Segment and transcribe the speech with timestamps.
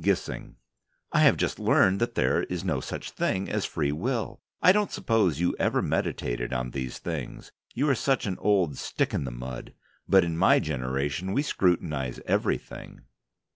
[0.00, 0.54] GISSING:
[1.10, 4.40] I have just learned that there is no such thing as free will.
[4.62, 9.12] I don't suppose you ever meditated on these things, you are such an old stick
[9.12, 9.74] in the mud.
[10.08, 13.00] But in my generation we scrutinize everything.